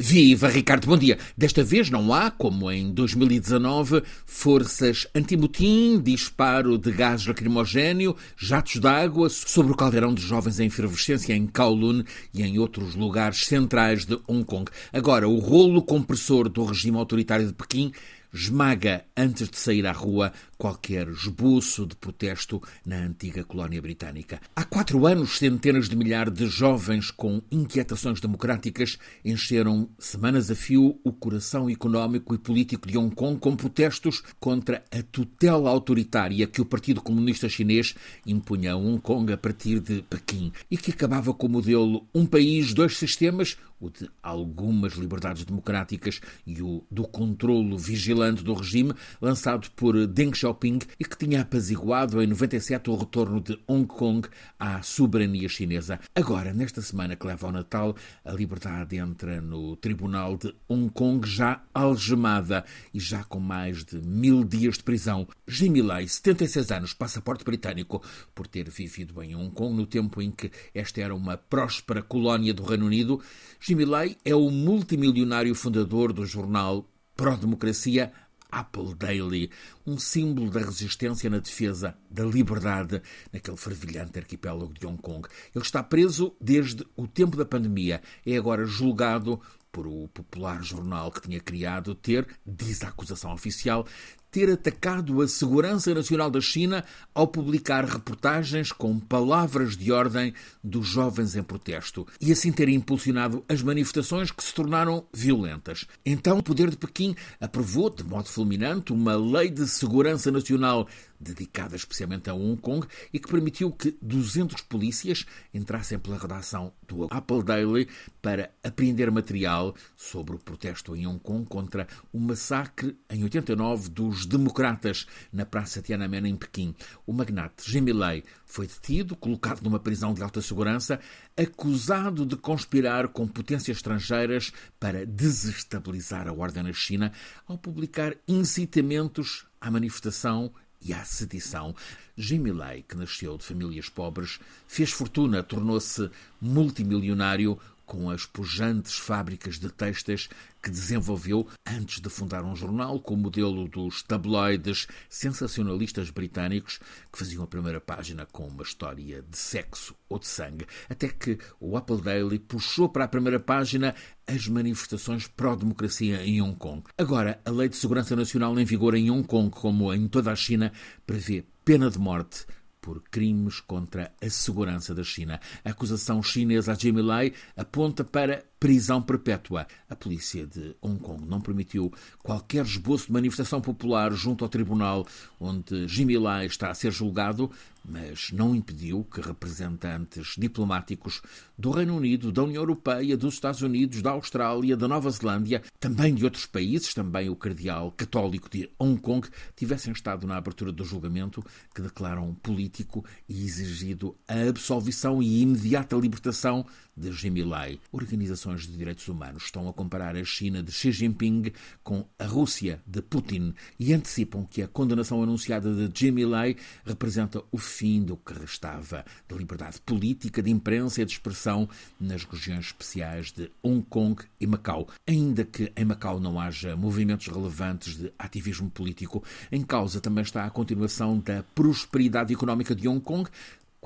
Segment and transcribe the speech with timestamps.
[0.00, 1.18] Viva Ricardo, bom dia.
[1.36, 8.86] Desta vez não há, como em 2019, forças anti-motim, disparo de gás lacrimogéneo, jatos de
[8.86, 14.04] água sobre o caldeirão de jovens em efervescência em Kowloon e em outros lugares centrais
[14.04, 14.70] de Hong Kong.
[14.92, 17.90] Agora, o rolo compressor do regime autoritário de Pequim
[18.32, 24.40] esmaga antes de sair à rua qualquer esboço de protesto na antiga colónia britânica.
[24.54, 30.98] Há quatro anos, centenas de milhares de jovens com inquietações democráticas encheram semanas a fio
[31.04, 36.60] o coração económico e político de Hong Kong com protestos contra a tutela autoritária que
[36.60, 37.94] o Partido Comunista Chinês
[38.26, 42.26] impunha a Hong Kong a partir de Pequim e que acabava com o modelo um
[42.26, 48.92] país, dois sistemas, o de algumas liberdades democráticas e o do controlo vigilante do regime,
[49.20, 54.28] lançado por Deng Xiaoping e que tinha apaziguado em 97 o retorno de Hong Kong
[54.58, 56.00] à soberania chinesa.
[56.14, 61.26] Agora, nesta semana que leva ao Natal, a liberdade entra no Tribunal de Hong Kong
[61.28, 65.26] já algemada e já com mais de mil dias de prisão.
[65.46, 68.02] Jimmy Lai, 76 anos, passaporte britânico,
[68.34, 72.52] por ter vivido em Hong Kong no tempo em que esta era uma próspera colónia
[72.52, 73.20] do Reino Unido.
[73.60, 76.84] Jimmy Lai é o multimilionário fundador do jornal
[77.18, 78.12] pró-democracia
[78.50, 79.50] Apple Daily,
[79.84, 83.02] um símbolo da resistência na defesa da liberdade
[83.32, 85.28] naquele fervilhante arquipélago de Hong Kong.
[85.52, 88.00] Ele está preso desde o tempo da pandemia.
[88.24, 89.40] É agora julgado
[89.72, 93.84] por o popular jornal que tinha criado ter, diz a acusação oficial,
[94.30, 96.84] ter atacado a segurança nacional da China
[97.14, 103.44] ao publicar reportagens com palavras de ordem dos jovens em protesto e assim ter impulsionado
[103.48, 105.86] as manifestações que se tornaram violentas.
[106.04, 110.86] Então, o poder de Pequim aprovou, de modo fulminante, uma lei de segurança nacional
[111.20, 117.08] dedicada especialmente a Hong Kong e que permitiu que 200 polícias entrassem pela redação do
[117.10, 117.88] Apple Daily
[118.22, 124.17] para apreender material sobre o protesto em Hong Kong contra o massacre em 89 dos
[124.26, 126.74] democratas na Praça Tiananmen em Pequim.
[127.06, 131.00] O magnate Jimmy Lai foi detido, colocado numa prisão de alta segurança,
[131.36, 137.12] acusado de conspirar com potências estrangeiras para desestabilizar a ordem na China
[137.46, 141.74] ao publicar incitamentos à manifestação e à sedição.
[142.16, 149.58] Jimmy Lai, que nasceu de famílias pobres, fez fortuna, tornou-se multimilionário com as pujantes fábricas
[149.58, 150.28] de textas
[150.62, 156.78] que desenvolveu antes de fundar um jornal com o modelo dos tabloides sensacionalistas britânicos
[157.10, 161.38] que faziam a primeira página com uma história de sexo ou de sangue, até que
[161.58, 163.94] o Apple Daily puxou para a primeira página
[164.26, 166.82] as manifestações pró-democracia em Hong Kong.
[166.98, 170.36] Agora, a Lei de Segurança Nacional em vigor em Hong Kong, como em toda a
[170.36, 170.70] China,
[171.06, 172.44] prevê pena de morte
[172.88, 175.38] por crimes contra a segurança da China.
[175.62, 179.66] A acusação chinesa a Jimmy Lai aponta para prisão perpétua.
[179.88, 181.92] A polícia de Hong Kong não permitiu
[182.22, 185.06] qualquer esboço de manifestação popular junto ao tribunal
[185.40, 187.50] onde Jimmy Lai está a ser julgado,
[187.84, 191.22] mas não impediu que representantes diplomáticos
[191.56, 196.14] do Reino Unido, da União Europeia, dos Estados Unidos, da Austrália, da Nova Zelândia, também
[196.14, 199.26] de outros países, também o cardeal católico de Hong Kong,
[199.56, 201.42] tivessem estado na abertura do julgamento
[201.74, 207.78] que declaram político e exigido a absolvição e imediata libertação de Jimmy Lai.
[207.92, 212.80] Organizações de direitos humanos estão a comparar a China de Xi Jinping com a Rússia
[212.86, 218.16] de Putin e antecipam que a condenação anunciada de Jimmy Lai representa o fim do
[218.16, 221.68] que restava de liberdade política, de imprensa e de expressão
[222.00, 224.88] nas regiões especiais de Hong Kong e Macau.
[225.06, 230.44] Ainda que em Macau não haja movimentos relevantes de ativismo político, em causa também está
[230.44, 233.28] a continuação da prosperidade económica de Hong Kong,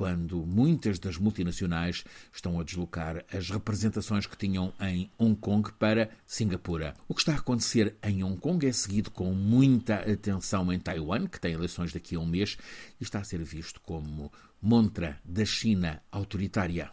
[0.02, 2.02] quando muitas das multinacionais
[2.34, 6.94] estão a deslocar as representações que tinham em Hong Kong para Singapura.
[7.06, 11.28] O que está a acontecer em Hong Kong é seguido com muita atenção em Taiwan,
[11.28, 12.58] que tem eleições daqui a um mês,
[13.00, 16.90] e está a ser visto como montra da China autoritária.